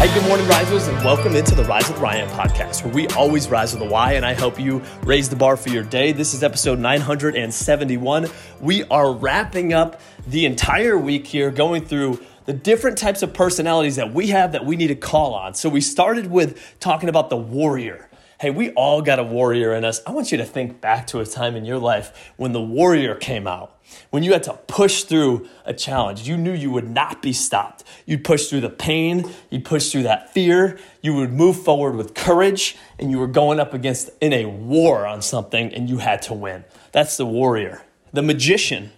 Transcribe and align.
Hey, 0.00 0.08
good 0.14 0.26
morning, 0.26 0.48
Risers, 0.48 0.88
and 0.88 0.96
welcome 1.04 1.36
into 1.36 1.54
the 1.54 1.64
Rise 1.64 1.86
with 1.86 1.98
Ryan 1.98 2.26
podcast, 2.30 2.82
where 2.82 2.94
we 2.94 3.06
always 3.08 3.50
rise 3.50 3.74
with 3.74 3.82
a 3.82 3.84
Y, 3.84 4.14
and 4.14 4.24
I 4.24 4.32
help 4.32 4.58
you 4.58 4.82
raise 5.02 5.28
the 5.28 5.36
bar 5.36 5.58
for 5.58 5.68
your 5.68 5.82
day. 5.82 6.12
This 6.12 6.32
is 6.32 6.42
episode 6.42 6.78
971. 6.78 8.26
We 8.62 8.84
are 8.84 9.12
wrapping 9.12 9.74
up 9.74 10.00
the 10.26 10.46
entire 10.46 10.96
week 10.96 11.26
here, 11.26 11.50
going 11.50 11.84
through 11.84 12.18
the 12.46 12.54
different 12.54 12.96
types 12.96 13.22
of 13.22 13.34
personalities 13.34 13.96
that 13.96 14.14
we 14.14 14.28
have 14.28 14.52
that 14.52 14.64
we 14.64 14.76
need 14.76 14.86
to 14.86 14.94
call 14.94 15.34
on. 15.34 15.52
So 15.52 15.68
we 15.68 15.82
started 15.82 16.30
with 16.30 16.58
talking 16.80 17.10
about 17.10 17.28
the 17.28 17.36
warrior. 17.36 18.08
Hey, 18.40 18.48
we 18.48 18.70
all 18.70 19.02
got 19.02 19.18
a 19.18 19.22
warrior 19.22 19.74
in 19.74 19.84
us. 19.84 20.00
I 20.06 20.12
want 20.12 20.32
you 20.32 20.38
to 20.38 20.46
think 20.46 20.80
back 20.80 21.06
to 21.08 21.20
a 21.20 21.26
time 21.26 21.56
in 21.56 21.66
your 21.66 21.76
life 21.76 22.32
when 22.38 22.52
the 22.52 22.60
warrior 22.62 23.14
came 23.14 23.46
out, 23.46 23.78
when 24.08 24.22
you 24.22 24.32
had 24.32 24.44
to 24.44 24.54
push 24.66 25.02
through 25.02 25.46
a 25.66 25.74
challenge. 25.74 26.26
You 26.26 26.38
knew 26.38 26.54
you 26.54 26.70
would 26.70 26.88
not 26.88 27.20
be 27.20 27.34
stopped. 27.34 27.84
You'd 28.06 28.24
push 28.24 28.46
through 28.46 28.62
the 28.62 28.70
pain, 28.70 29.30
you'd 29.50 29.66
push 29.66 29.92
through 29.92 30.04
that 30.04 30.32
fear, 30.32 30.78
you 31.02 31.14
would 31.16 31.34
move 31.34 31.62
forward 31.62 31.96
with 31.96 32.14
courage, 32.14 32.78
and 32.98 33.10
you 33.10 33.18
were 33.18 33.26
going 33.26 33.60
up 33.60 33.74
against 33.74 34.08
in 34.22 34.32
a 34.32 34.46
war 34.46 35.06
on 35.06 35.20
something 35.20 35.74
and 35.74 35.90
you 35.90 35.98
had 35.98 36.22
to 36.22 36.32
win. 36.32 36.64
That's 36.92 37.18
the 37.18 37.26
warrior. 37.26 37.82
The 38.14 38.22
magician. 38.22 38.90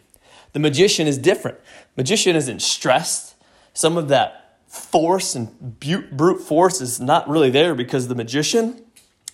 The 0.52 0.60
magician 0.60 1.08
is 1.08 1.18
different. 1.18 1.58
Magician 1.96 2.36
isn't 2.36 2.62
stressed. 2.62 3.34
Some 3.74 3.96
of 3.96 4.06
that 4.06 4.60
force 4.68 5.34
and 5.34 5.80
brute 5.80 6.40
force 6.40 6.80
is 6.80 7.00
not 7.00 7.28
really 7.28 7.50
there 7.50 7.74
because 7.74 8.06
the 8.06 8.14
magician 8.14 8.84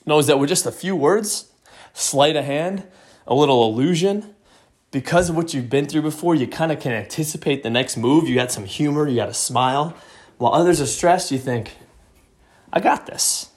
knows 0.08 0.26
that 0.26 0.38
with 0.38 0.48
just 0.48 0.66
a 0.66 0.72
few 0.72 0.96
words, 0.96 1.52
sleight 1.92 2.34
of 2.34 2.44
hand, 2.44 2.84
a 3.26 3.34
little 3.34 3.70
illusion, 3.70 4.34
because 4.90 5.28
of 5.28 5.36
what 5.36 5.52
you've 5.52 5.69
been 5.69 5.86
through 5.86 6.02
before, 6.02 6.34
you 6.34 6.46
kind 6.46 6.72
of 6.72 6.80
can 6.80 6.92
anticipate 6.92 7.62
the 7.62 7.70
next 7.70 7.96
move. 7.96 8.27
You 8.28 8.34
got 8.34 8.50
some 8.50 8.64
humor, 8.64 9.06
you 9.06 9.16
got 9.16 9.28
a 9.28 9.34
smile. 9.34 9.94
While 10.38 10.55
others 10.55 10.80
are 10.80 10.86
stressed, 10.86 11.30
you 11.30 11.38
think, 11.38 11.77
I 12.72 12.80
got 12.80 13.06
this. 13.06 13.50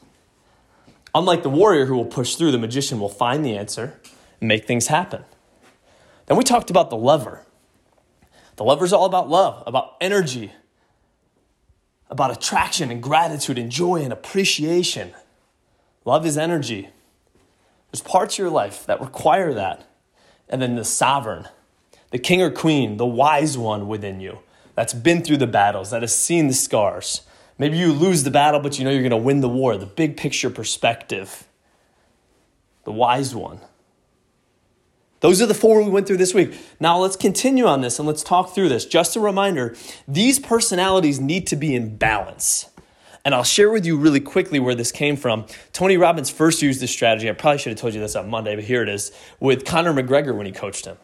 Unlike 1.15 1.43
the 1.43 1.49
warrior 1.49 1.85
who 1.85 1.95
will 1.95 2.05
push 2.05 2.35
through, 2.35 2.51
the 2.51 2.57
magician 2.57 2.99
will 2.99 3.09
find 3.09 3.45
the 3.45 3.57
answer 3.57 3.99
and 4.39 4.47
make 4.47 4.65
things 4.65 4.87
happen. 4.87 5.23
Then 6.25 6.37
we 6.37 6.43
talked 6.43 6.69
about 6.69 6.89
the 6.89 6.97
lover. 6.97 7.45
The 8.57 8.63
lover 8.63 8.85
is 8.85 8.93
all 8.93 9.05
about 9.05 9.29
love, 9.29 9.63
about 9.65 9.95
energy, 10.01 10.51
about 12.09 12.31
attraction 12.31 12.91
and 12.91 13.01
gratitude 13.01 13.57
and 13.57 13.71
joy 13.71 14.01
and 14.01 14.11
appreciation. 14.11 15.13
Love 16.05 16.25
is 16.25 16.37
energy. 16.37 16.89
There's 17.91 18.01
parts 18.01 18.35
of 18.35 18.39
your 18.39 18.49
life 18.49 18.85
that 18.85 19.01
require 19.01 19.53
that. 19.53 19.87
And 20.49 20.61
then 20.61 20.75
the 20.75 20.85
sovereign, 20.85 21.47
the 22.11 22.19
king 22.19 22.41
or 22.41 22.51
queen, 22.51 22.97
the 22.97 23.05
wise 23.05 23.57
one 23.57 23.87
within 23.87 24.19
you 24.19 24.39
that's 24.75 24.93
been 24.93 25.21
through 25.23 25.37
the 25.37 25.47
battles, 25.47 25.91
that 25.91 26.01
has 26.01 26.15
seen 26.15 26.47
the 26.47 26.53
scars. 26.53 27.21
Maybe 27.57 27.77
you 27.77 27.91
lose 27.91 28.23
the 28.23 28.31
battle, 28.31 28.59
but 28.59 28.79
you 28.79 28.85
know 28.85 28.91
you're 28.91 29.01
going 29.01 29.11
to 29.11 29.17
win 29.17 29.41
the 29.41 29.49
war. 29.49 29.77
The 29.77 29.85
big 29.85 30.17
picture 30.17 30.49
perspective. 30.49 31.47
The 32.85 32.91
wise 32.91 33.35
one. 33.35 33.59
Those 35.19 35.39
are 35.41 35.45
the 35.45 35.53
four 35.53 35.83
we 35.83 35.89
went 35.89 36.07
through 36.07 36.17
this 36.17 36.33
week. 36.33 36.57
Now 36.79 36.97
let's 36.97 37.15
continue 37.15 37.65
on 37.65 37.81
this 37.81 37.99
and 37.99 38.07
let's 38.07 38.23
talk 38.23 38.55
through 38.55 38.69
this. 38.69 38.85
Just 38.85 39.15
a 39.15 39.19
reminder 39.19 39.75
these 40.07 40.39
personalities 40.39 41.19
need 41.19 41.45
to 41.47 41.55
be 41.55 41.75
in 41.75 41.95
balance. 41.97 42.69
And 43.23 43.35
I'll 43.35 43.43
share 43.43 43.69
with 43.69 43.85
you 43.85 43.97
really 43.97 44.19
quickly 44.19 44.59
where 44.59 44.73
this 44.73 44.91
came 44.91 45.15
from. 45.15 45.45
Tony 45.73 45.97
Robbins 45.97 46.29
first 46.29 46.61
used 46.61 46.81
this 46.81 46.91
strategy. 46.91 47.29
I 47.29 47.33
probably 47.33 47.59
should 47.59 47.71
have 47.71 47.79
told 47.79 47.93
you 47.93 47.99
this 47.99 48.15
on 48.15 48.29
Monday, 48.29 48.55
but 48.55 48.63
here 48.63 48.81
it 48.81 48.89
is 48.89 49.11
with 49.39 49.63
Conor 49.63 49.93
McGregor 49.93 50.35
when 50.35 50.45
he 50.45 50.51
coached 50.51 50.85
him. 50.85 50.97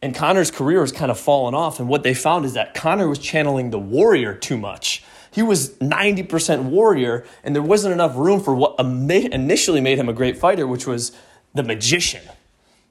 And 0.00 0.14
Conor's 0.14 0.50
career 0.50 0.80
was 0.80 0.92
kind 0.92 1.10
of 1.10 1.18
fallen 1.18 1.54
off. 1.54 1.80
And 1.80 1.88
what 1.88 2.02
they 2.02 2.14
found 2.14 2.44
is 2.44 2.52
that 2.52 2.74
Conor 2.74 3.08
was 3.08 3.18
channeling 3.18 3.70
the 3.70 3.78
warrior 3.78 4.34
too 4.34 4.56
much. 4.56 5.02
He 5.30 5.42
was 5.42 5.70
90% 5.78 6.64
warrior, 6.64 7.24
and 7.42 7.56
there 7.56 7.62
wasn't 7.62 7.94
enough 7.94 8.14
room 8.14 8.40
for 8.40 8.54
what 8.54 8.78
initially 8.78 9.80
made 9.80 9.98
him 9.98 10.08
a 10.08 10.12
great 10.12 10.36
fighter, 10.36 10.66
which 10.66 10.86
was 10.86 11.10
the 11.54 11.64
magician. 11.64 12.22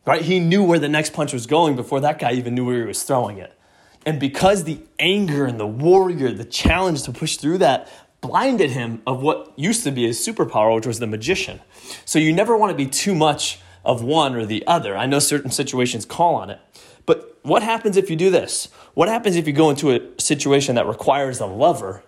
Right? 0.05 0.23
He 0.23 0.41
knew 0.41 0.61
where 0.63 0.79
the 0.79 0.89
next 0.89 1.13
punch 1.13 1.31
was 1.31 1.45
going 1.45 1.77
before 1.77 2.01
that 2.01 2.19
guy 2.19 2.33
even 2.33 2.53
knew 2.55 2.66
where 2.66 2.81
he 2.81 2.88
was 2.88 3.03
throwing 3.03 3.38
it. 3.38 3.57
And 4.05 4.19
because 4.19 4.66
the 4.66 4.79
anger 4.99 5.45
and 5.45 5.57
the 5.57 5.67
warrior, 5.67 6.33
the 6.33 6.43
challenge 6.43 7.03
to 7.03 7.13
push 7.13 7.38
through 7.38 7.59
that 7.59 7.89
blinded 8.23 8.72
him 8.72 9.01
of 9.06 9.22
what 9.22 9.51
used 9.57 9.84
to 9.84 9.91
be 9.91 10.07
his 10.07 10.17
superpower, 10.17 10.73
which 10.73 10.88
was 10.88 11.00
the 11.00 11.06
magician. 11.06 11.59
So 12.06 12.17
you 12.17 12.31
never 12.31 12.56
want 12.57 12.72
to 12.72 12.75
be 12.75 12.88
too 12.89 13.13
much 13.13 13.59
of 13.84 14.01
one 14.01 14.34
or 14.34 14.45
the 14.45 14.66
other. 14.66 14.97
I 14.97 15.06
know 15.06 15.19
certain 15.19 15.51
situations 15.51 16.06
call 16.06 16.35
on 16.35 16.50
it. 16.50 16.59
But 17.06 17.38
what 17.41 17.63
happens 17.63 17.97
if 17.97 18.09
you 18.09 18.16
do 18.16 18.31
this? 18.31 18.69
What 18.94 19.09
happens 19.09 19.35
if 19.35 19.45
you 19.45 19.51
go 19.51 19.69
into 19.69 19.91
a 19.91 20.00
situation 20.22 20.75
that 20.75 20.88
requires 20.88 21.41
a 21.41 21.45
lover, 21.45 22.01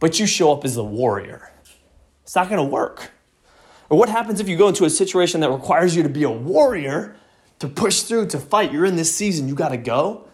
but 0.00 0.18
you 0.18 0.26
show 0.26 0.52
up 0.52 0.64
as 0.64 0.76
a 0.76 0.82
warrior? 0.82 1.52
It's 2.24 2.34
not 2.34 2.48
going 2.48 2.58
to 2.58 2.68
work. 2.68 3.12
Or 3.88 3.96
what 3.96 4.08
happens 4.08 4.40
if 4.40 4.48
you 4.48 4.56
go 4.56 4.66
into 4.66 4.84
a 4.84 4.90
situation 4.90 5.40
that 5.40 5.52
requires 5.52 5.94
you 5.94 6.02
to 6.02 6.08
be 6.08 6.24
a 6.24 6.30
warrior, 6.30 7.14
to 7.60 7.68
push 7.68 8.02
through, 8.02 8.26
to 8.28 8.40
fight? 8.40 8.72
You're 8.72 8.86
in 8.86 8.96
this 8.96 9.14
season, 9.14 9.46
you 9.46 9.54
got 9.54 9.68
to 9.68 9.76
go, 9.76 10.26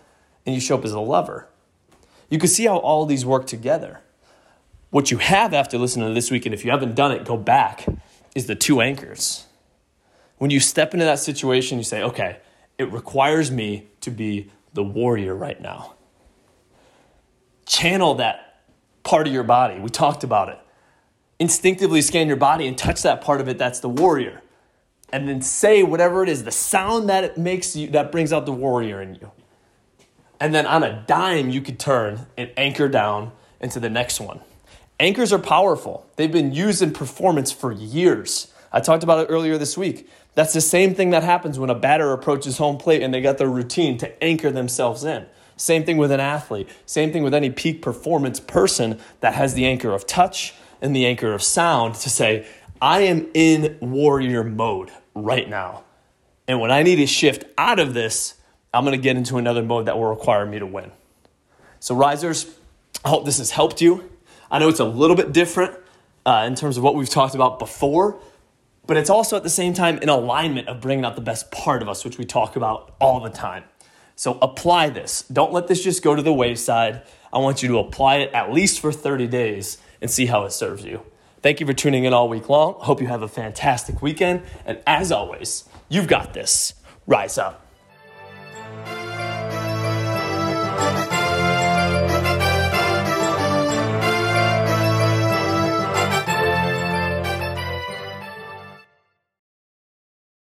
and 0.47 0.55
you 0.55 0.63
show 0.63 0.79
up 0.79 0.85
as 0.87 0.93
a 0.93 1.01
lover. 1.01 1.47
You 2.31 2.39
can 2.39 2.49
see 2.49 2.65
how 2.65 2.79
all 2.79 3.05
these 3.05 3.27
work 3.27 3.47
together. 3.47 4.01
What 4.91 5.11
you 5.11 5.19
have 5.19 5.53
after 5.53 5.77
listening 5.77 6.09
to 6.09 6.15
this 6.15 6.31
week, 6.31 6.47
and 6.47 6.55
if 6.55 6.65
you 6.65 6.71
haven't 6.71 6.95
done 6.95 7.13
it, 7.13 7.25
go 7.25 7.37
back, 7.37 7.87
is 8.35 8.47
the 8.47 8.55
two 8.55 8.81
anchors. 8.81 9.47
When 10.39 10.51
you 10.51 10.61
step 10.61 10.95
into 10.95 11.05
that 11.05 11.19
situation, 11.19 11.79
you 11.79 11.85
say, 11.85 12.03
okay, 12.03 12.39
it 12.79 12.91
requires 12.93 13.51
me 13.51 13.89
to 14.01 14.11
be 14.11 14.51
the 14.73 14.83
warrior 14.83 15.35
right 15.35 15.61
now. 15.61 15.95
Channel 17.67 18.15
that 18.15 18.63
part 19.03 19.27
of 19.27 19.33
your 19.33 19.43
body. 19.43 19.79
We 19.79 19.91
talked 19.91 20.25
about 20.25 20.49
it. 20.49 20.59
Instinctively 21.39 22.01
scan 22.01 22.27
your 22.27 22.37
body 22.37 22.67
and 22.67 22.77
touch 22.79 23.03
that 23.03 23.21
part 23.21 23.41
of 23.41 23.49
it 23.49 23.59
that's 23.59 23.81
the 23.81 23.89
warrior. 23.89 24.43
And 25.11 25.29
then 25.29 25.43
say 25.43 25.83
whatever 25.83 26.23
it 26.23 26.29
is, 26.29 26.45
the 26.45 26.53
sound 26.53 27.09
that 27.09 27.25
it 27.25 27.39
makes 27.39 27.75
you 27.75 27.89
that 27.89 28.13
brings 28.13 28.33
out 28.33 28.47
the 28.47 28.53
warrior 28.53 29.01
in 29.03 29.15
you. 29.17 29.33
And 30.41 30.55
then 30.55 30.67
on 30.67 30.83
a 30.83 31.05
dime, 31.07 31.51
you 31.51 31.61
could 31.61 31.79
turn 31.79 32.27
and 32.37 32.51
anchor 32.57 32.89
down 32.89 33.33
into 33.61 33.81
the 33.81 33.91
next 33.91 34.21
one. 34.21 34.41
Anchors 35.01 35.33
are 35.33 35.39
powerful. 35.39 36.07
They've 36.17 36.31
been 36.31 36.53
used 36.53 36.83
in 36.83 36.93
performance 36.93 37.53
for 37.53 37.71
years. 37.71 38.53
I 38.73 38.81
talked 38.81 39.05
about 39.05 39.21
it 39.21 39.33
earlier 39.33 39.57
this 39.57 39.79
week. 39.79 40.09
That's 40.35 40.53
the 40.53 40.61
same 40.61 40.95
thing 40.95 41.11
that 41.11 41.23
happens 41.23 41.59
when 41.59 41.71
a 41.71 41.75
batter 41.75 42.13
approaches 42.13 42.59
home 42.59 42.79
plate 42.79 43.03
and 43.03 43.15
they 43.15 43.21
got 43.21 43.39
their 43.39 43.49
routine 43.49 43.99
to 43.99 44.23
anchor 44.23 44.51
themselves 44.51 45.05
in. 45.05 45.27
Same 45.57 45.85
thing 45.85 45.97
with 45.97 46.13
an 46.13 46.21
athlete. 46.21 46.69
Same 46.87 47.13
thing 47.13 47.23
with 47.23 47.35
any 47.35 47.51
peak 47.51 47.83
performance 47.83 48.39
person 48.39 48.99
that 49.21 49.35
has 49.35 49.55
the 49.55 49.67
anchor 49.67 49.93
of 49.93 50.07
touch 50.07 50.55
and 50.81 50.95
the 50.95 51.07
anchor 51.07 51.33
of 51.33 51.43
sound 51.43 51.95
to 51.97 52.11
say, 52.11 52.47
I 52.81 53.01
am 53.03 53.29
in 53.35 53.79
warrior 53.81 54.45
mode 54.45 54.91
right 55.15 55.49
now. 55.49 55.85
And 56.47 56.61
when 56.61 56.71
I 56.71 56.83
need 56.83 56.97
to 56.97 57.07
shift 57.07 57.45
out 57.57 57.79
of 57.81 57.95
this, 57.95 58.35
I'm 58.73 58.85
going 58.85 58.97
to 58.97 59.03
get 59.03 59.17
into 59.17 59.37
another 59.37 59.63
mode 59.63 59.87
that 59.87 59.97
will 59.97 60.07
require 60.07 60.47
me 60.47 60.59
to 60.59 60.67
win. 60.67 60.93
So, 61.81 61.95
risers, 61.95 62.47
I 63.05 63.09
hope 63.09 63.25
this 63.25 63.39
has 63.39 63.51
helped 63.51 63.81
you. 63.81 64.09
I 64.51 64.59
know 64.59 64.69
it's 64.69 64.81
a 64.81 64.85
little 64.85 65.17
bit 65.17 65.33
different 65.33 65.77
uh, 66.25 66.45
in 66.47 66.55
terms 66.55 66.77
of 66.77 66.83
what 66.83 66.95
we've 66.95 67.09
talked 67.09 67.35
about 67.35 67.59
before, 67.59 68.21
but 68.87 68.97
it's 68.97 69.11
also 69.11 69.37
at 69.37 69.43
the 69.43 69.51
same 69.51 69.75
time 69.75 69.99
an 69.99 70.09
alignment 70.09 70.69
of 70.69 70.81
bringing 70.81 71.05
out 71.05 71.15
the 71.15 71.23
best 71.23 71.51
part 71.51 71.83
of 71.83 71.89
us, 71.89 72.05
which 72.05 72.19
we 72.19 72.25
talk 72.25 72.57
about 72.57 72.95
all 73.01 73.21
the 73.21 73.31
time. 73.31 73.65
So 74.17 74.39
apply 74.43 74.91
this. 74.91 75.23
Don't 75.23 75.53
let 75.53 75.69
this 75.69 75.85
just 75.85 76.03
go 76.03 76.17
to 76.17 76.23
the 76.23 76.33
wayside. 76.33 77.03
I 77.33 77.39
want 77.39 77.63
you 77.63 77.69
to 77.69 77.79
apply 77.79 78.17
it 78.17 78.33
at 78.33 78.53
least 78.53 78.81
for 78.81 78.91
30 78.91 79.27
days 79.29 79.79
and 80.01 80.11
see 80.11 80.27
how 80.27 80.45
it 80.45 80.53
serves 80.53 80.85
you. 80.85 81.03
Thank 81.41 81.61
you 81.61 81.67
for 81.67 81.73
tuning 81.73 82.05
in 82.05 82.13
all 82.13 82.29
week 82.29 82.49
long. 82.49 82.75
Hope 82.79 83.01
you 83.01 83.07
have 83.07 83.23
a 83.23 83.29
fantastic 83.29 84.03
weekend. 84.03 84.43
And 84.67 84.81
as 84.87 85.13
always, 85.13 85.69
you've 85.89 86.09
got 86.09 86.35
this. 86.35 86.75
Rise 87.07 87.39
up. 87.39 87.68